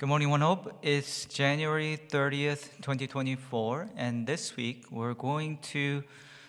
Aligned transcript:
Good 0.00 0.08
morning, 0.08 0.30
One 0.30 0.40
Hope. 0.40 0.78
It's 0.80 1.26
January 1.26 2.00
30th, 2.08 2.74
2024, 2.80 3.90
and 3.98 4.26
this 4.26 4.56
week 4.56 4.86
we're 4.90 5.12
going 5.12 5.58
to 5.74 6.02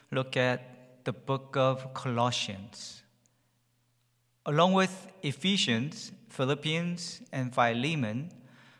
look 0.10 0.38
at 0.38 1.04
the 1.04 1.12
book 1.12 1.58
of 1.58 1.94
Colossians. 1.94 3.04
Along 4.46 4.72
with 4.72 5.12
Ephesians, 5.22 6.14
Philippians, 6.29 7.23
and 7.34 7.54
Philemon, 7.54 8.32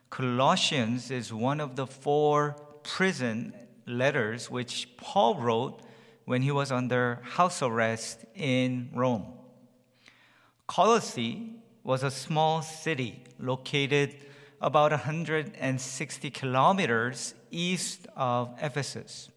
Colossians 0.10 1.12
is 1.12 1.34
one 1.34 1.60
of 1.60 1.76
the 1.76 1.86
four 1.86 2.56
prison 2.82 3.54
letters 3.86 4.50
which 4.50 4.88
Paul 4.96 5.36
wrote 5.36 5.82
when 6.24 6.44
he 6.44 6.52
was 6.52 6.72
under 6.72 7.20
house 7.24 7.62
arrest 7.62 8.24
in 8.36 8.90
Rome. 8.94 9.34
Colossae 10.66 11.56
was 11.84 12.04
a 12.04 12.12
small 12.12 12.62
city 12.62 13.26
located 13.38 14.16
about 14.62 14.92
160 14.92 16.30
kilometers 16.30 17.34
east 17.50 18.08
of 18.16 18.54
Ephesus. 18.62 19.30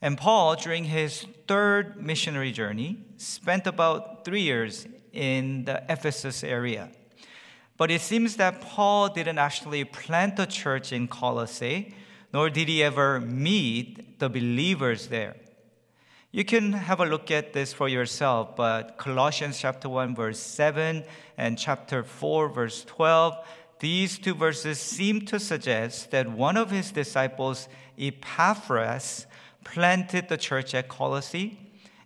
And 0.00 0.16
Paul, 0.16 0.56
during 0.56 0.84
his 0.84 1.26
third 1.46 2.02
missionary 2.02 2.52
journey, 2.52 2.98
spent 3.18 3.66
about 3.66 4.24
three 4.24 4.42
years 4.42 4.86
in 5.12 5.64
the 5.64 5.82
Ephesus 5.88 6.42
area. 6.42 6.88
But 7.76 7.90
it 7.90 8.00
seems 8.00 8.36
that 8.36 8.60
Paul 8.60 9.08
didn't 9.08 9.38
actually 9.38 9.84
plant 9.84 10.38
a 10.38 10.46
church 10.46 10.92
in 10.92 11.08
Colossae, 11.08 11.94
nor 12.32 12.48
did 12.48 12.68
he 12.68 12.82
ever 12.82 13.20
meet 13.20 14.18
the 14.18 14.28
believers 14.28 15.08
there. 15.08 15.36
You 16.34 16.44
can 16.44 16.72
have 16.72 17.00
a 17.00 17.04
look 17.04 17.30
at 17.30 17.52
this 17.52 17.74
for 17.74 17.88
yourself, 17.88 18.56
but 18.56 18.96
Colossians 18.96 19.58
chapter 19.58 19.88
1 19.88 20.14
verse 20.14 20.38
7 20.38 21.04
and 21.36 21.58
chapter 21.58 22.02
4 22.02 22.48
verse 22.48 22.84
12 22.84 23.36
these 23.82 24.16
two 24.16 24.32
verses 24.32 24.78
seem 24.78 25.26
to 25.26 25.40
suggest 25.40 26.12
that 26.12 26.30
one 26.30 26.56
of 26.56 26.70
his 26.70 26.92
disciples, 26.92 27.68
Epaphras, 27.98 29.26
planted 29.64 30.28
the 30.28 30.36
church 30.36 30.72
at 30.72 30.86
Colossae, 30.86 31.58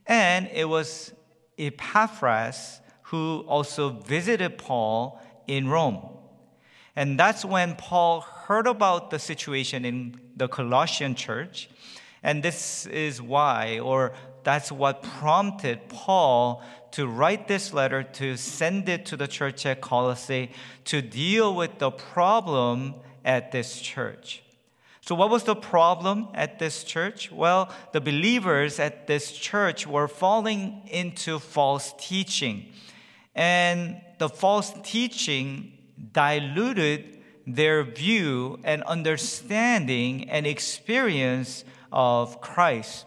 and 0.06 0.48
it 0.54 0.70
was 0.70 1.12
Epaphras 1.58 2.80
who 3.02 3.44
also 3.46 3.90
visited 3.90 4.56
Paul 4.56 5.20
in 5.46 5.68
Rome. 5.68 6.00
And 6.96 7.20
that's 7.20 7.44
when 7.44 7.74
Paul 7.76 8.22
heard 8.22 8.66
about 8.66 9.10
the 9.10 9.18
situation 9.18 9.84
in 9.84 10.18
the 10.34 10.48
Colossian 10.48 11.14
church. 11.14 11.68
And 12.22 12.42
this 12.42 12.86
is 12.86 13.20
why, 13.20 13.80
or 13.80 14.14
that's 14.44 14.72
what 14.72 15.02
prompted 15.02 15.90
Paul 15.90 16.62
to 16.96 17.06
write 17.06 17.46
this 17.46 17.74
letter, 17.74 18.02
to 18.02 18.38
send 18.38 18.88
it 18.88 19.04
to 19.04 19.18
the 19.18 19.28
church 19.28 19.66
at 19.66 19.82
Colossae, 19.82 20.50
to 20.86 21.02
deal 21.02 21.54
with 21.54 21.78
the 21.78 21.90
problem 21.90 22.94
at 23.22 23.52
this 23.52 23.82
church. 23.82 24.42
So, 25.02 25.14
what 25.14 25.28
was 25.28 25.42
the 25.42 25.54
problem 25.54 26.28
at 26.32 26.58
this 26.58 26.84
church? 26.84 27.30
Well, 27.30 27.70
the 27.92 28.00
believers 28.00 28.80
at 28.80 29.06
this 29.06 29.30
church 29.32 29.86
were 29.86 30.08
falling 30.08 30.88
into 30.90 31.38
false 31.38 31.92
teaching. 31.98 32.72
And 33.34 34.00
the 34.16 34.30
false 34.30 34.72
teaching 34.82 35.74
diluted 36.12 37.18
their 37.46 37.82
view 37.84 38.58
and 38.64 38.82
understanding 38.84 40.30
and 40.30 40.46
experience 40.46 41.62
of 41.92 42.40
Christ. 42.40 43.04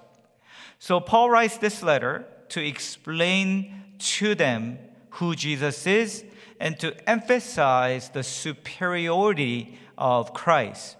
So, 0.78 1.00
Paul 1.00 1.32
writes 1.32 1.58
this 1.58 1.82
letter 1.82 2.28
to 2.50 2.66
explain 2.66 3.84
to 4.00 4.36
them 4.36 4.78
who 5.12 5.36
Jesus 5.36 5.86
is 5.88 6.24
and 6.60 6.80
to 6.80 7.10
emphasize 7.10 8.10
the 8.10 8.24
superiority 8.24 9.78
of 9.98 10.34
Christ. 10.34 10.98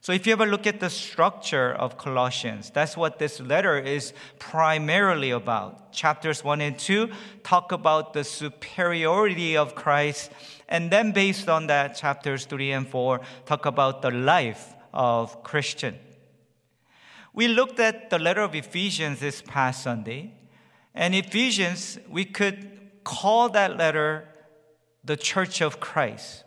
So, 0.00 0.12
if 0.12 0.26
you 0.26 0.34
ever 0.34 0.44
look 0.44 0.66
at 0.66 0.80
the 0.80 0.90
structure 0.90 1.72
of 1.72 1.96
Colossians, 1.96 2.68
that's 2.68 2.94
what 2.94 3.18
this 3.18 3.40
letter 3.40 3.78
is 3.78 4.12
primarily 4.38 5.30
about. 5.30 5.92
Chapters 5.92 6.44
1 6.44 6.60
and 6.60 6.78
2 6.78 7.08
talk 7.42 7.72
about 7.72 8.12
the 8.12 8.22
superiority 8.22 9.56
of 9.56 9.74
Christ, 9.74 10.30
and 10.68 10.90
then 10.90 11.12
based 11.12 11.48
on 11.48 11.68
that, 11.68 11.96
chapters 11.96 12.44
3 12.44 12.72
and 12.72 12.86
4 12.86 13.22
talk 13.46 13.64
about 13.64 14.02
the 14.02 14.10
life 14.10 14.74
of 14.92 15.42
Christian. 15.42 15.98
We 17.32 17.48
looked 17.48 17.80
at 17.80 18.10
the 18.10 18.18
letter 18.18 18.42
of 18.42 18.54
Ephesians 18.54 19.20
this 19.20 19.40
past 19.40 19.82
Sunday, 19.82 20.34
and 20.94 21.14
Ephesians, 21.14 21.98
we 22.08 22.24
could 22.24 22.80
call 23.02 23.48
that 23.50 23.76
letter 23.76 24.28
the 25.02 25.16
church 25.16 25.60
of 25.60 25.80
Christ. 25.80 26.44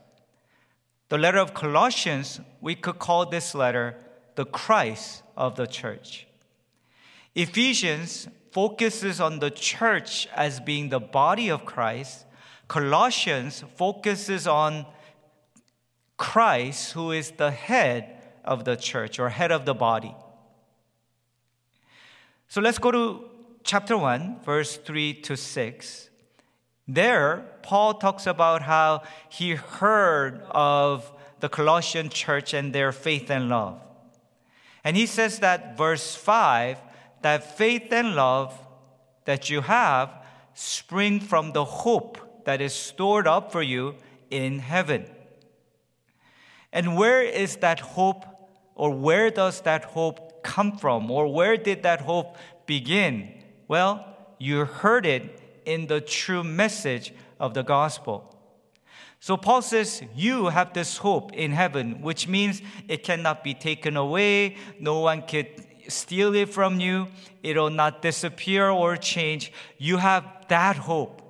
The 1.10 1.18
letter 1.18 1.38
of 1.38 1.54
Colossians, 1.54 2.40
we 2.62 2.76
could 2.76 3.00
call 3.00 3.26
this 3.26 3.54
letter 3.54 3.96
the 4.36 4.46
Christ 4.46 5.24
of 5.36 5.56
the 5.56 5.68
church. 5.68 6.28
Ephesians 7.36 8.28
focuses 8.52 9.20
on 9.22 9.40
the 9.40 9.52
church 9.52 10.28
as 10.34 10.60
being 10.60 10.90
the 10.90 11.00
body 11.00 11.50
of 11.50 11.66
Christ. 11.66 12.26
Colossians 12.68 13.64
focuses 13.76 14.48
on 14.48 14.86
Christ, 16.18 16.94
who 16.94 17.12
is 17.12 17.32
the 17.32 17.52
head 17.52 18.18
of 18.44 18.66
the 18.66 18.76
church 18.76 19.20
or 19.20 19.30
head 19.30 19.52
of 19.52 19.66
the 19.66 19.76
body. 19.76 20.16
So 22.48 22.62
let's 22.62 22.80
go 22.80 22.92
to 22.92 23.30
chapter 23.68 23.98
1, 23.98 24.40
verse 24.46 24.78
3 24.78 25.14
to 25.14 25.36
6, 25.36 26.10
there, 26.88 27.44
Paul 27.64 27.96
talks 27.96 28.26
about 28.26 28.62
how 28.62 29.04
he 29.30 29.56
heard 29.56 30.42
of 30.52 31.12
the 31.42 31.50
Colossian 31.50 32.08
church 32.08 32.54
and 32.54 32.72
their 32.72 32.94
faith 32.94 33.30
and 33.30 33.50
love. 33.50 33.82
And 34.86 34.96
he 34.96 35.06
says 35.06 35.40
that, 35.40 35.78
verse 35.78 36.16
5, 36.16 36.78
that 37.24 37.58
faith 37.58 37.92
and 37.92 38.16
love 38.16 38.58
that 39.26 39.50
you 39.50 39.60
have 39.60 40.26
spring 40.54 41.20
from 41.20 41.52
the 41.52 41.66
hope 41.66 42.46
that 42.46 42.62
is 42.62 42.74
stored 42.74 43.28
up 43.28 43.52
for 43.52 43.62
you 43.62 43.96
in 44.32 44.60
heaven. 44.60 45.06
And 46.72 46.96
where 46.96 47.22
is 47.22 47.58
that 47.58 47.82
hope, 47.82 48.26
or 48.76 48.92
where 48.92 49.30
does 49.30 49.60
that 49.62 49.84
hope 49.84 50.42
come 50.42 50.78
from, 50.78 51.12
or 51.12 51.28
where 51.28 51.58
did 51.58 51.84
that 51.84 52.00
hope 52.00 52.38
begin? 52.66 53.37
Well, 53.68 54.06
you 54.40 54.66
heard 54.66 55.06
it 55.06 55.42
in 55.66 55.88
the 55.88 56.00
true 56.00 56.44
message 56.44 57.14
of 57.40 57.54
the 57.54 57.64
gospel. 57.64 58.34
So 59.20 59.36
Paul 59.36 59.62
says, 59.62 60.02
You 60.16 60.48
have 60.48 60.74
this 60.74 60.98
hope 60.98 61.34
in 61.34 61.52
heaven, 61.52 62.02
which 62.02 62.28
means 62.28 62.62
it 62.88 63.04
cannot 63.04 63.44
be 63.44 63.54
taken 63.54 63.98
away. 63.98 64.56
No 64.80 65.00
one 65.00 65.24
can 65.24 65.48
steal 65.88 66.36
it 66.36 66.50
from 66.50 66.80
you. 66.80 67.08
It'll 67.44 67.70
not 67.70 68.02
disappear 68.02 68.70
or 68.70 68.96
change. 68.96 69.52
You 69.78 69.98
have 69.98 70.24
that 70.50 70.78
hope. 70.78 71.22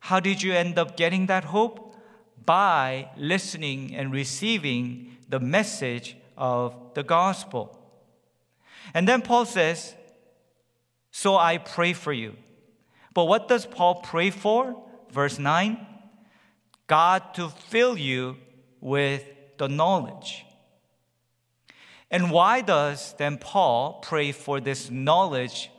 How 0.00 0.20
did 0.20 0.42
you 0.42 0.52
end 0.52 0.78
up 0.78 0.96
getting 0.96 1.26
that 1.26 1.44
hope? 1.44 1.96
By 2.44 3.08
listening 3.16 3.94
and 3.94 4.12
receiving 4.12 5.16
the 5.28 5.40
message 5.40 6.16
of 6.36 6.74
the 6.94 7.02
gospel. 7.02 7.78
And 8.92 9.08
then 9.08 9.22
Paul 9.22 9.46
says, 9.46 9.94
so 11.16 11.36
I 11.36 11.58
pray 11.58 11.92
for 11.92 12.12
you. 12.12 12.34
But 13.14 13.26
what 13.26 13.46
does 13.46 13.66
Paul 13.66 14.00
pray 14.02 14.30
for? 14.30 14.84
Verse 15.12 15.38
9 15.38 15.86
God 16.88 17.34
to 17.34 17.50
fill 17.50 17.96
you 17.96 18.36
with 18.80 19.22
the 19.56 19.68
knowledge. 19.68 20.44
And 22.10 22.32
why 22.32 22.62
does 22.62 23.14
then 23.16 23.38
Paul 23.38 24.00
pray 24.02 24.32
for 24.32 24.58
this 24.58 24.90
knowledge 24.90 25.70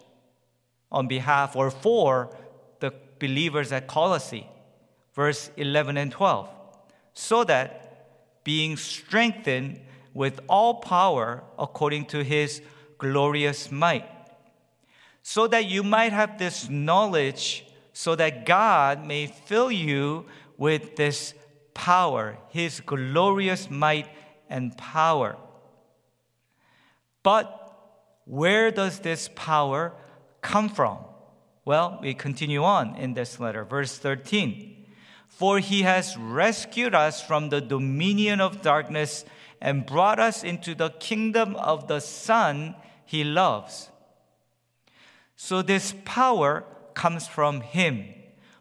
on 0.90 1.10
behalf 1.10 1.58
or 1.58 1.70
for 1.70 2.34
the 2.80 2.94
believers 3.20 3.74
at 3.74 3.88
Colossae? 3.88 4.48
Verse 5.14 5.52
11 5.58 5.98
and 5.98 6.14
12. 6.14 6.50
So 7.14 7.44
that 7.44 8.46
being 8.46 8.78
strengthened 8.78 9.82
with 10.14 10.40
all 10.48 10.76
power 10.76 11.44
according 11.60 12.06
to 12.06 12.24
his 12.24 12.62
glorious 12.98 13.70
might 13.70 14.15
so 15.28 15.48
that 15.48 15.66
you 15.66 15.82
might 15.82 16.14
have 16.14 16.38
this 16.38 16.70
knowledge, 16.70 17.66
so 17.94 18.16
that 18.16 18.46
God 18.46 19.08
may 19.08 19.26
fill 19.26 19.72
you 19.72 20.28
with 20.56 20.98
this 20.98 21.34
power, 21.74 22.38
His 22.50 22.80
glorious 22.80 23.68
might 23.72 24.08
and 24.52 24.78
power. 24.78 25.36
But 27.24 27.50
where 28.26 28.70
does 28.70 29.00
this 29.00 29.28
power 29.34 29.94
come 30.42 30.70
from? 30.70 31.00
Well, 31.66 31.98
we 32.04 32.14
continue 32.14 32.64
on 32.64 32.96
in 32.96 33.16
this 33.16 33.40
letter, 33.40 33.66
verse 33.66 33.98
13. 33.98 34.86
For 35.28 35.58
he 35.58 35.82
has 35.82 36.16
rescued 36.18 36.94
us 36.94 37.20
from 37.20 37.50
the 37.50 37.62
dominion 37.62 38.42
of 38.42 38.62
darkness 38.62 39.26
and 39.60 39.88
brought 39.88 40.20
us 40.20 40.44
into 40.44 40.76
the 40.76 40.92
kingdom 40.92 41.56
of 41.56 41.88
the 41.88 42.00
Son 42.00 42.76
he 43.08 43.24
loves 43.24 43.90
so 45.36 45.62
this 45.62 45.94
power 46.06 46.64
comes 46.94 47.28
from 47.28 47.62
Him. 47.62 48.06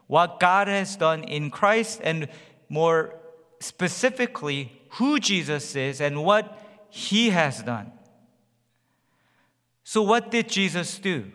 What 0.07 0.39
God 0.39 0.67
has 0.67 0.95
done 0.95 1.23
in 1.23 1.49
Christ, 1.49 1.99
and 2.03 2.27
more 2.69 3.15
specifically 3.59 4.71
who 4.91 5.19
Jesus 5.19 5.75
is 5.75 5.99
and 5.99 6.23
what 6.23 6.61
he 6.89 7.29
has 7.29 7.61
done. 7.63 7.91
So, 9.83 10.01
what 10.01 10.31
did 10.31 10.49
Jesus 10.49 10.97
do? 10.97 11.31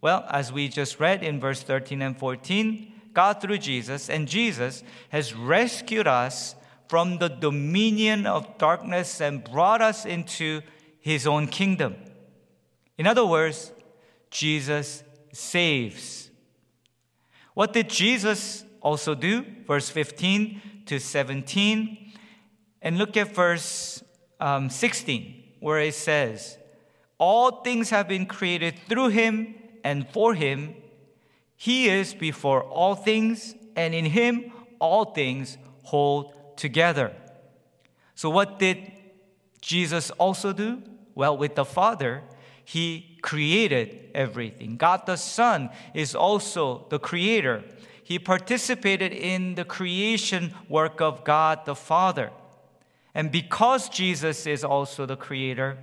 Well, 0.00 0.24
as 0.30 0.52
we 0.52 0.68
just 0.68 1.00
read 1.00 1.22
in 1.22 1.40
verse 1.40 1.62
13 1.62 2.02
and 2.02 2.18
14, 2.18 2.92
God 3.12 3.40
through 3.40 3.58
Jesus, 3.58 4.10
and 4.10 4.26
Jesus 4.26 4.82
has 5.10 5.34
rescued 5.34 6.06
us 6.06 6.54
from 6.88 7.18
the 7.18 7.28
dominion 7.28 8.26
of 8.26 8.58
darkness 8.58 9.20
and 9.20 9.44
brought 9.44 9.80
us 9.80 10.04
into 10.04 10.60
his 11.00 11.26
own 11.26 11.46
kingdom. 11.46 11.96
In 12.98 13.06
other 13.06 13.24
words, 13.24 13.72
Jesus 14.34 15.04
saves. 15.32 16.28
What 17.54 17.72
did 17.72 17.88
Jesus 17.88 18.64
also 18.80 19.14
do? 19.14 19.46
Verse 19.64 19.88
15 19.88 20.60
to 20.86 20.98
17. 20.98 22.12
And 22.82 22.98
look 22.98 23.16
at 23.16 23.32
verse 23.32 24.02
um, 24.40 24.68
16, 24.68 25.42
where 25.60 25.78
it 25.78 25.94
says, 25.94 26.58
All 27.16 27.62
things 27.62 27.90
have 27.90 28.08
been 28.08 28.26
created 28.26 28.74
through 28.88 29.10
him 29.10 29.54
and 29.84 30.08
for 30.08 30.34
him. 30.34 30.74
He 31.56 31.88
is 31.88 32.12
before 32.12 32.64
all 32.64 32.96
things, 32.96 33.54
and 33.76 33.94
in 33.94 34.04
him 34.04 34.52
all 34.80 35.04
things 35.04 35.56
hold 35.84 36.34
together. 36.56 37.14
So, 38.16 38.30
what 38.30 38.58
did 38.58 38.90
Jesus 39.60 40.10
also 40.10 40.52
do? 40.52 40.82
Well, 41.14 41.38
with 41.38 41.54
the 41.54 41.64
Father, 41.64 42.24
he 42.64 43.13
created 43.24 44.10
everything. 44.14 44.76
God 44.76 45.06
the 45.06 45.16
Son 45.16 45.70
is 45.94 46.14
also 46.14 46.84
the 46.90 46.98
creator. 46.98 47.64
He 48.02 48.18
participated 48.18 49.14
in 49.14 49.54
the 49.54 49.64
creation 49.64 50.52
work 50.68 51.00
of 51.00 51.24
God 51.24 51.64
the 51.64 51.74
Father. 51.74 52.30
And 53.14 53.32
because 53.32 53.88
Jesus 53.88 54.46
is 54.46 54.62
also 54.62 55.06
the 55.06 55.16
creator, 55.16 55.78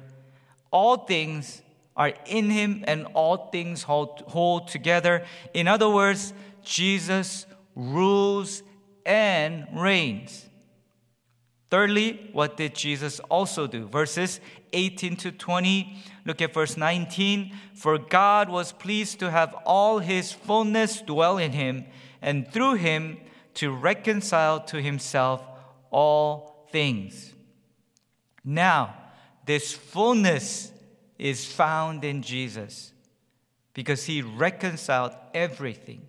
all 0.70 0.98
things 0.98 1.64
are 1.98 2.14
in 2.28 2.52
him 2.52 2.84
and 2.86 3.08
all 3.16 3.50
things 3.50 3.82
hold, 3.82 4.22
hold 4.28 4.68
together. 4.68 5.26
In 5.52 5.68
other 5.68 5.90
words, 5.90 6.36
Jesus 6.64 7.48
rules 7.76 8.62
and 9.04 9.66
reigns. 9.74 10.46
Thirdly, 11.72 12.30
what 12.34 12.58
did 12.58 12.76
Jesus 12.76 13.22
also 13.22 13.66
do? 13.66 13.88
Verses 13.88 14.42
18 14.74 15.16
to 15.16 15.32
20. 15.32 16.04
Look 16.26 16.42
at 16.42 16.54
verse 16.54 16.76
19. 16.76 17.56
For 17.74 17.98
God 17.98 18.50
was 18.50 18.74
pleased 18.74 19.20
to 19.20 19.32
have 19.32 19.56
all 19.66 20.00
his 20.00 20.34
fullness 20.34 21.02
dwell 21.02 21.38
in 21.38 21.54
him, 21.54 21.86
and 22.22 22.52
through 22.52 22.74
him 22.74 23.18
to 23.54 23.72
reconcile 23.72 24.60
to 24.66 24.82
himself 24.82 25.42
all 25.92 26.68
things. 26.72 27.34
Now, 28.44 28.94
this 29.46 29.72
fullness 29.72 30.74
is 31.18 31.46
found 31.46 32.04
in 32.04 32.22
Jesus 32.22 32.92
because 33.74 34.06
he 34.06 34.22
reconciled 34.22 35.14
everything. 35.34 36.02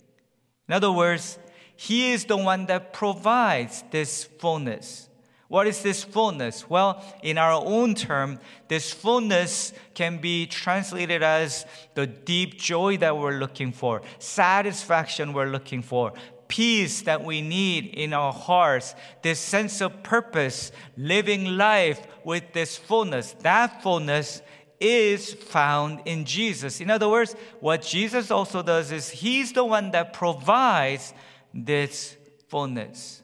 In 0.68 0.74
other 0.74 0.90
words, 0.90 1.38
he 1.76 2.12
is 2.12 2.24
the 2.24 2.36
one 2.36 2.66
that 2.66 2.92
provides 2.92 3.84
this 3.92 4.24
fullness. 4.24 5.08
What 5.52 5.66
is 5.66 5.82
this 5.82 6.02
fullness? 6.02 6.70
Well, 6.70 7.04
in 7.22 7.36
our 7.36 7.52
own 7.52 7.94
term, 7.94 8.40
this 8.68 8.90
fullness 8.90 9.74
can 9.92 10.16
be 10.16 10.46
translated 10.46 11.22
as 11.22 11.66
the 11.92 12.06
deep 12.06 12.58
joy 12.58 12.96
that 12.96 13.18
we're 13.18 13.36
looking 13.36 13.70
for, 13.70 14.00
satisfaction 14.18 15.34
we're 15.34 15.50
looking 15.50 15.82
for, 15.82 16.14
peace 16.48 17.02
that 17.02 17.22
we 17.22 17.42
need 17.42 17.88
in 17.88 18.14
our 18.14 18.32
hearts, 18.32 18.94
this 19.20 19.38
sense 19.38 19.82
of 19.82 20.02
purpose, 20.02 20.72
living 20.96 21.58
life 21.58 22.00
with 22.24 22.54
this 22.54 22.78
fullness. 22.78 23.32
That 23.40 23.82
fullness 23.82 24.40
is 24.80 25.34
found 25.34 26.00
in 26.06 26.24
Jesus. 26.24 26.80
In 26.80 26.88
other 26.88 27.10
words, 27.10 27.36
what 27.60 27.82
Jesus 27.82 28.30
also 28.30 28.62
does 28.62 28.90
is 28.90 29.10
He's 29.10 29.52
the 29.52 29.66
one 29.66 29.90
that 29.90 30.14
provides 30.14 31.12
this 31.52 32.16
fullness. 32.48 33.21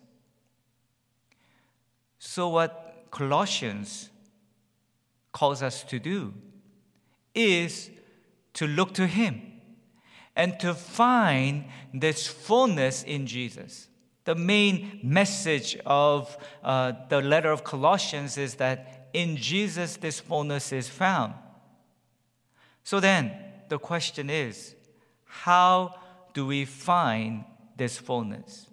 So, 2.19 2.49
what 2.49 3.07
Colossians 3.11 4.11
calls 5.33 5.63
us 5.63 5.85
to 5.85 5.99
do 5.99 6.35
is 7.35 7.91
to 8.55 8.67
look 8.67 8.93
to 8.95 9.07
Him 9.07 9.41
and 10.35 10.59
to 10.61 10.75
find 10.75 11.65
this 11.93 12.27
fullness 12.27 13.03
in 13.03 13.27
Jesus. 13.27 13.89
The 14.25 14.35
main 14.35 15.01
message 15.03 15.77
of 15.87 16.37
uh, 16.63 16.93
the 17.09 17.21
letter 17.21 17.51
of 17.51 17.65
Colossians 17.65 18.37
is 18.37 18.57
that 18.57 19.09
in 19.13 19.37
Jesus 19.37 19.97
this 19.97 20.21
fullness 20.21 20.73
is 20.73 20.89
found. 20.89 21.35
So 22.85 23.01
then, 23.01 23.33
the 23.69 23.79
question 23.79 24.31
is 24.31 24.75
how 25.25 25.95
do 26.35 26.47
we 26.47 26.65
find 26.65 27.45
this 27.77 27.99
fullness? 27.99 28.67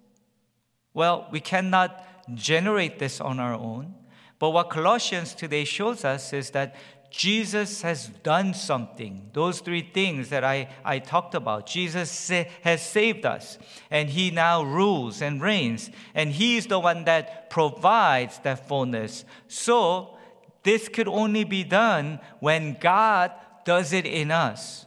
Well, 0.94 1.28
we 1.32 1.40
cannot 1.40 2.06
generate 2.34 3.00
this 3.00 3.22
on 3.22 3.40
our 3.40 3.54
own. 3.54 3.94
But 4.40 4.50
what 4.52 4.70
Colossians 4.70 5.34
today 5.34 5.64
shows 5.64 6.04
us 6.04 6.34
is 6.34 6.50
that 6.52 6.76
Jesus 7.10 7.82
has 7.84 8.08
done 8.08 8.54
something. 8.54 9.30
Those 9.32 9.62
three 9.62 9.90
things 9.94 10.30
that 10.30 10.44
I, 10.44 10.68
I 10.84 11.00
talked 11.00 11.34
about. 11.34 11.66
Jesus 11.66 12.30
has 12.62 12.86
saved 12.86 13.26
us, 13.26 13.58
and 13.90 14.10
He 14.10 14.32
now 14.32 14.64
rules 14.64 15.22
and 15.22 15.42
reigns, 15.42 15.90
and 16.14 16.32
He's 16.32 16.68
the 16.68 16.80
one 16.80 17.06
that 17.06 17.50
provides 17.50 18.40
that 18.40 18.68
fullness. 18.68 19.24
So, 19.48 20.18
this 20.64 20.90
could 20.90 21.08
only 21.08 21.46
be 21.46 21.64
done 21.64 22.20
when 22.40 22.76
God 22.82 23.32
does 23.64 23.94
it 23.94 24.06
in 24.06 24.32
us. 24.32 24.86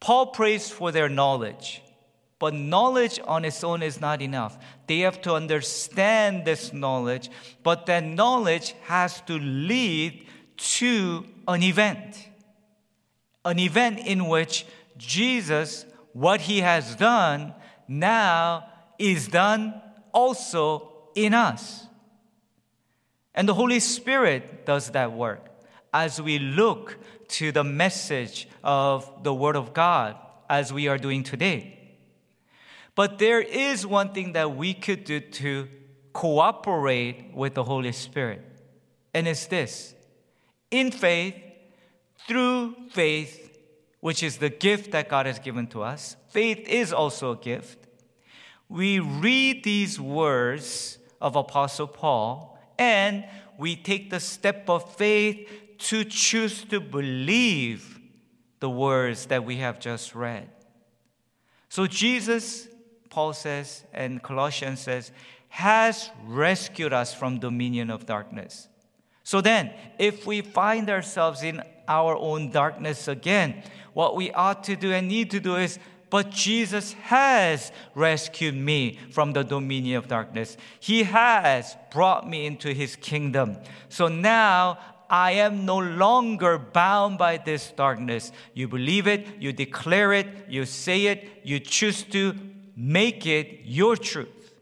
Paul 0.00 0.26
prays 0.26 0.70
for 0.70 0.92
their 0.92 1.08
knowledge. 1.08 1.82
But 2.40 2.54
knowledge 2.54 3.20
on 3.28 3.44
its 3.44 3.62
own 3.62 3.82
is 3.82 4.00
not 4.00 4.22
enough. 4.22 4.58
They 4.86 5.00
have 5.00 5.20
to 5.22 5.34
understand 5.34 6.46
this 6.46 6.72
knowledge, 6.72 7.30
but 7.62 7.84
that 7.86 8.02
knowledge 8.02 8.74
has 8.84 9.20
to 9.22 9.34
lead 9.34 10.26
to 10.56 11.26
an 11.46 11.62
event. 11.62 12.28
An 13.44 13.58
event 13.58 14.00
in 14.00 14.26
which 14.26 14.66
Jesus, 14.96 15.84
what 16.14 16.40
he 16.40 16.60
has 16.60 16.96
done, 16.96 17.52
now 17.86 18.66
is 18.98 19.28
done 19.28 19.74
also 20.12 21.10
in 21.14 21.34
us. 21.34 21.86
And 23.34 23.46
the 23.46 23.54
Holy 23.54 23.80
Spirit 23.80 24.64
does 24.64 24.90
that 24.92 25.12
work 25.12 25.46
as 25.92 26.22
we 26.22 26.38
look 26.38 26.96
to 27.28 27.52
the 27.52 27.64
message 27.64 28.48
of 28.64 29.24
the 29.24 29.34
Word 29.34 29.56
of 29.56 29.74
God 29.74 30.16
as 30.48 30.72
we 30.72 30.88
are 30.88 30.98
doing 30.98 31.22
today. 31.22 31.79
But 32.94 33.18
there 33.18 33.40
is 33.40 33.86
one 33.86 34.12
thing 34.12 34.32
that 34.32 34.56
we 34.56 34.74
could 34.74 35.04
do 35.04 35.20
to 35.20 35.68
cooperate 36.12 37.32
with 37.34 37.54
the 37.54 37.64
Holy 37.64 37.92
Spirit, 37.92 38.44
and 39.14 39.28
it's 39.28 39.46
this 39.46 39.94
in 40.70 40.90
faith, 40.92 41.34
through 42.28 42.76
faith, 42.90 43.58
which 44.00 44.22
is 44.22 44.38
the 44.38 44.50
gift 44.50 44.92
that 44.92 45.08
God 45.08 45.26
has 45.26 45.38
given 45.38 45.66
to 45.68 45.82
us, 45.82 46.16
faith 46.28 46.68
is 46.68 46.92
also 46.92 47.32
a 47.32 47.36
gift. 47.36 47.86
We 48.68 49.00
read 49.00 49.64
these 49.64 50.00
words 50.00 50.98
of 51.20 51.36
Apostle 51.36 51.88
Paul 51.88 52.58
and 52.78 53.24
we 53.58 53.76
take 53.76 54.10
the 54.10 54.20
step 54.20 54.70
of 54.70 54.94
faith 54.94 55.48
to 55.78 56.04
choose 56.04 56.64
to 56.66 56.80
believe 56.80 57.98
the 58.60 58.70
words 58.70 59.26
that 59.26 59.44
we 59.44 59.56
have 59.56 59.80
just 59.80 60.14
read. 60.14 60.48
So 61.68 61.86
Jesus 61.86 62.68
Paul 63.10 63.32
says, 63.32 63.84
and 63.92 64.22
Colossians 64.22 64.80
says, 64.80 65.12
has 65.48 66.10
rescued 66.24 66.92
us 66.92 67.12
from 67.12 67.40
dominion 67.40 67.90
of 67.90 68.06
darkness. 68.06 68.68
So 69.24 69.40
then, 69.40 69.72
if 69.98 70.26
we 70.26 70.40
find 70.40 70.88
ourselves 70.88 71.42
in 71.42 71.62
our 71.86 72.16
own 72.16 72.50
darkness 72.50 73.08
again, 73.08 73.62
what 73.92 74.16
we 74.16 74.30
ought 74.30 74.64
to 74.64 74.76
do 74.76 74.92
and 74.92 75.08
need 75.08 75.30
to 75.32 75.40
do 75.40 75.56
is, 75.56 75.78
but 76.08 76.30
Jesus 76.30 76.92
has 76.94 77.70
rescued 77.94 78.54
me 78.56 78.98
from 79.10 79.32
the 79.32 79.44
dominion 79.44 79.98
of 79.98 80.08
darkness. 80.08 80.56
He 80.80 81.04
has 81.04 81.76
brought 81.92 82.28
me 82.28 82.46
into 82.46 82.72
his 82.72 82.96
kingdom. 82.96 83.58
So 83.88 84.08
now 84.08 84.78
I 85.08 85.32
am 85.32 85.64
no 85.64 85.78
longer 85.78 86.58
bound 86.58 87.18
by 87.18 87.36
this 87.36 87.72
darkness. 87.72 88.32
You 88.54 88.68
believe 88.68 89.06
it, 89.06 89.26
you 89.40 89.52
declare 89.52 90.12
it, 90.12 90.26
you 90.48 90.64
say 90.64 91.06
it, 91.06 91.28
you 91.44 91.58
choose 91.58 92.02
to 92.04 92.34
make 92.76 93.26
it 93.26 93.60
your 93.64 93.96
truth. 93.96 94.54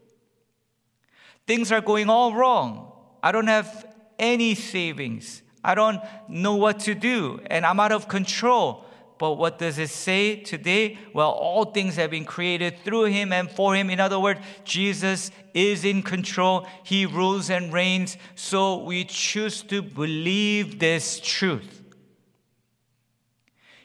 Things 1.47 1.71
are 1.71 1.81
going 1.81 2.09
all 2.09 2.33
wrong. 2.33 2.91
I 3.23 3.31
don't 3.31 3.47
have 3.47 3.85
any 4.17 4.55
savings. 4.55 5.41
I 5.63 5.75
don't 5.75 5.99
know 6.27 6.55
what 6.55 6.79
to 6.81 6.95
do, 6.95 7.41
and 7.47 7.65
I'm 7.65 7.79
out 7.79 7.91
of 7.91 8.07
control. 8.07 8.85
But 9.17 9.33
what 9.33 9.59
does 9.59 9.77
it 9.77 9.89
say 9.89 10.37
today? 10.37 10.97
Well, 11.13 11.31
all 11.31 11.65
things 11.65 11.97
have 11.97 12.11
been 12.11 12.23
created 12.23 12.79
through 12.85 13.05
him 13.05 13.33
and 13.33 13.51
for 13.51 13.75
him. 13.75 13.89
In 13.89 13.99
other 13.99 14.17
words, 14.17 14.39
Jesus 14.63 15.29
is 15.53 15.83
in 15.83 16.03
control. 16.03 16.65
He 16.83 17.05
rules 17.05 17.49
and 17.49 17.73
reigns. 17.73 18.15
So 18.35 18.81
we 18.81 19.03
choose 19.03 19.61
to 19.63 19.81
believe 19.81 20.79
this 20.79 21.19
truth. 21.19 21.83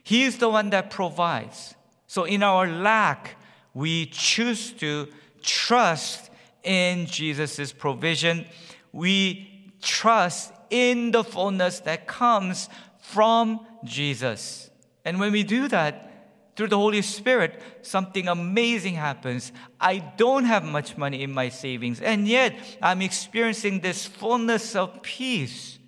He 0.05 0.23
is 0.23 0.39
the 0.39 0.49
one 0.49 0.71
that 0.71 0.91
provides. 0.91 1.75
So 2.07 2.23
in 2.23 2.45
our 2.45 2.69
lack, 2.69 3.37
we 3.75 4.07
choose 4.07 4.73
to 4.75 5.09
trust 5.43 6.31
in 6.63 7.07
Jesus' 7.07 7.73
provision. 7.73 8.47
We 8.93 9.75
trust 9.83 10.53
in 10.71 11.11
the 11.11 11.25
fullness 11.25 11.81
that 11.81 12.07
comes 12.07 12.69
from 12.99 13.67
Jesus. 13.85 14.71
And 15.05 15.21
when 15.21 15.33
we 15.33 15.43
do 15.43 15.69
that, 15.69 16.15
through 16.57 16.69
the 16.69 16.79
Holy 16.79 17.03
Spirit, 17.03 17.61
something 17.83 18.29
amazing 18.29 18.95
happens. 18.95 19.51
I 19.81 19.99
don't 19.99 20.45
have 20.45 20.65
much 20.65 20.97
money 20.97 21.23
in 21.23 21.33
my 21.33 21.49
savings, 21.49 22.01
and 22.01 22.29
yet 22.29 22.55
I'm 22.81 23.03
experiencing 23.03 23.81
this 23.81 24.07
fullness 24.07 24.77
of 24.77 25.03
peace. 25.03 25.79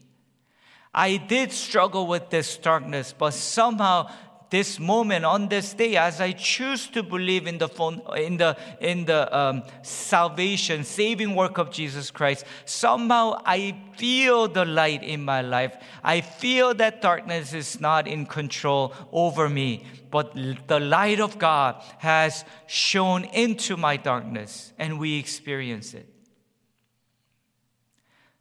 I 0.92 1.18
did 1.18 1.52
struggle 1.52 2.06
with 2.06 2.30
this 2.30 2.56
darkness, 2.56 3.14
but 3.16 3.34
somehow 3.34 4.10
this 4.50 4.78
moment 4.78 5.24
on 5.24 5.48
this 5.48 5.74
day 5.74 5.96
as 5.96 6.20
I 6.20 6.32
choose 6.32 6.86
to 6.88 7.02
believe 7.02 7.46
in 7.46 7.58
the 7.58 7.68
phone, 7.68 8.00
in 8.16 8.36
the 8.36 8.56
in 8.80 9.04
the 9.04 9.36
um, 9.36 9.62
salvation 9.82 10.84
saving 10.84 11.34
work 11.34 11.58
of 11.58 11.70
Jesus 11.70 12.10
Christ 12.10 12.44
somehow 12.64 13.40
I 13.44 13.76
feel 13.96 14.48
the 14.48 14.64
light 14.64 15.02
in 15.02 15.24
my 15.24 15.40
life. 15.40 15.76
I 16.04 16.20
feel 16.20 16.74
that 16.74 17.02
darkness 17.02 17.52
is 17.52 17.80
not 17.80 18.06
in 18.06 18.26
control 18.26 18.94
over 19.12 19.48
me 19.48 19.84
but 20.10 20.34
the 20.68 20.80
light 20.80 21.20
of 21.20 21.38
God 21.38 21.82
has 21.98 22.44
shone 22.66 23.24
into 23.24 23.76
my 23.76 23.96
darkness 23.96 24.72
and 24.78 24.98
we 24.98 25.18
experience 25.18 25.92
it. 25.94 26.08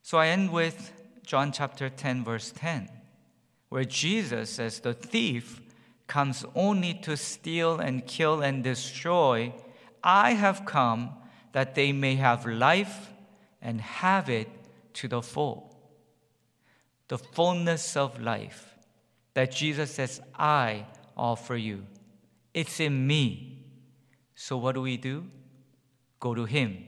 So 0.03 0.19
I 0.19 0.27
end 0.27 0.51
with 0.51 0.93
John 1.25 1.51
chapter 1.51 1.89
10 1.89 2.23
verse 2.23 2.53
10 2.55 2.89
where 3.69 3.83
Jesus 3.83 4.59
as 4.59 4.79
the 4.79 4.93
thief 4.93 5.61
comes 6.07 6.45
only 6.55 6.93
to 6.93 7.17
steal 7.17 7.79
and 7.79 8.05
kill 8.05 8.41
and 8.41 8.63
destroy, 8.63 9.53
I 10.03 10.31
have 10.33 10.65
come 10.65 11.11
that 11.51 11.75
they 11.75 11.91
may 11.91 12.15
have 12.15 12.45
life 12.45 13.13
and 13.61 13.81
have 13.81 14.29
it 14.29 14.49
to 14.93 15.07
the 15.07 15.21
full. 15.21 15.75
The 17.07 17.17
fullness 17.17 17.95
of 17.95 18.21
life 18.21 18.75
that 19.33 19.51
Jesus 19.51 19.91
says, 19.91 20.21
I 20.33 20.85
offer 21.15 21.55
you. 21.55 21.85
It's 22.53 22.79
in 22.79 23.05
me. 23.05 23.63
So 24.35 24.57
what 24.57 24.75
do 24.75 24.81
we 24.81 24.97
do? 24.97 25.25
Go 26.19 26.33
to 26.33 26.45
Him. 26.45 26.83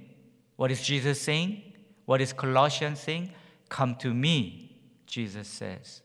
What 0.55 0.71
is 0.71 0.81
Jesus 0.81 1.21
saying? 1.21 1.61
What 2.05 2.21
is 2.21 2.33
Colossians 2.33 2.99
saying? 2.99 3.31
Come 3.69 3.95
to 3.97 4.13
me, 4.13 4.77
Jesus 5.05 5.47
says. 5.47 6.01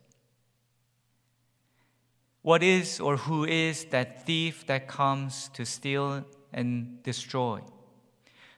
What 2.43 2.65
is 2.65 2.99
or 2.99 3.17
who 3.17 3.45
is 3.45 3.85
that 3.87 4.27
thief 4.27 4.67
that 4.67 4.89
comes 4.89 5.49
to 5.55 5.65
steal 5.65 6.25
and 6.53 7.03
destroy? 7.05 7.61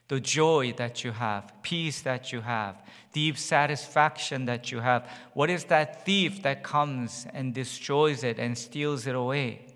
The 0.09 0.21
joy 0.21 0.73
that 0.77 1.05
you 1.05 1.13
have, 1.13 1.53
peace 1.63 2.01
that 2.03 2.33
you 2.33 2.41
have, 2.41 2.83
deep 3.13 3.39
satisfaction 3.39 4.47
that 4.47 4.73
you 4.73 4.81
have. 4.81 5.09
What 5.35 5.51
is 5.51 5.65
that 5.65 6.05
thief 6.05 6.43
that 6.43 6.63
comes 6.63 7.27
and 7.33 7.55
destroys 7.55 8.25
it 8.25 8.39
and 8.39 8.57
steals 8.57 9.07
it 9.07 9.15
away? 9.15 9.67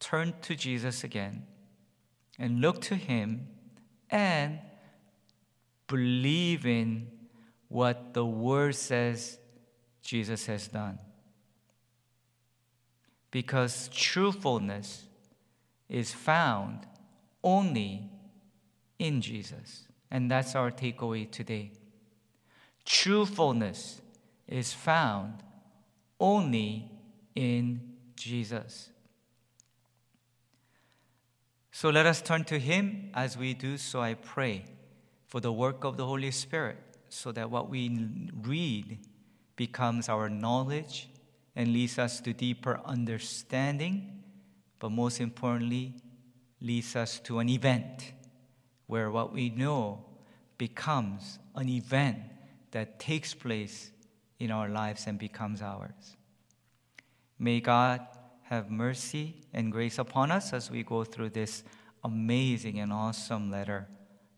Turn 0.00 0.34
to 0.42 0.54
Jesus 0.54 1.04
again 1.04 1.46
and 2.38 2.60
look 2.60 2.80
to 2.82 2.94
Him 2.94 3.48
and 4.10 4.60
believe 5.86 6.66
in 6.66 7.08
what 7.68 8.14
the 8.14 8.24
Word 8.24 8.74
says 8.74 9.38
Jesus 10.02 10.46
has 10.46 10.68
done 10.68 10.98
because 13.30 13.88
truthfulness 13.92 15.04
is 15.88 16.12
found 16.12 16.86
only 17.42 18.10
in 18.98 19.20
Jesus. 19.20 19.84
And 20.10 20.30
that's 20.30 20.54
our 20.54 20.70
takeaway 20.70 21.30
today. 21.30 21.72
Truthfulness 22.84 24.00
is 24.46 24.72
found 24.72 25.42
only 26.18 26.90
in 27.34 27.80
Jesus. 28.16 28.90
So 31.70 31.90
let 31.90 32.06
us 32.06 32.20
turn 32.20 32.44
to 32.46 32.58
Him 32.58 33.10
as 33.14 33.36
we 33.36 33.54
do 33.54 33.76
so. 33.76 34.00
I 34.00 34.14
pray 34.14 34.64
for 35.26 35.40
the 35.40 35.52
work 35.52 35.84
of 35.84 35.96
the 35.96 36.06
Holy 36.06 36.30
Spirit 36.30 36.78
so 37.08 37.30
that 37.32 37.50
what 37.50 37.70
we 37.70 38.08
read 38.42 38.98
becomes 39.54 40.08
our 40.08 40.28
knowledge 40.28 41.08
and 41.58 41.72
leads 41.72 41.98
us 41.98 42.20
to 42.20 42.32
deeper 42.32 42.80
understanding, 42.84 44.22
but 44.78 44.90
most 44.90 45.20
importantly, 45.20 45.92
leads 46.60 46.94
us 46.94 47.18
to 47.18 47.40
an 47.40 47.48
event 47.48 48.12
where 48.86 49.10
what 49.10 49.32
we 49.32 49.50
know 49.50 50.04
becomes 50.56 51.40
an 51.56 51.68
event 51.68 52.18
that 52.70 53.00
takes 53.00 53.34
place 53.34 53.90
in 54.38 54.52
our 54.52 54.68
lives 54.68 55.08
and 55.08 55.18
becomes 55.18 55.60
ours. 55.60 56.16
May 57.40 57.60
God 57.60 58.06
have 58.42 58.70
mercy 58.70 59.42
and 59.52 59.72
grace 59.72 59.98
upon 59.98 60.30
us 60.30 60.52
as 60.52 60.70
we 60.70 60.84
go 60.84 61.02
through 61.02 61.30
this 61.30 61.64
amazing 62.04 62.78
and 62.78 62.92
awesome 62.92 63.50
letter, 63.50 63.88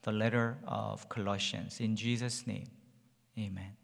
the 0.03 0.13
letter 0.13 0.57
of 0.67 1.07
Colossians. 1.11 1.81
In 1.81 1.97
Jesus' 1.97 2.47
name, 2.47 2.69
amen. 3.39 3.80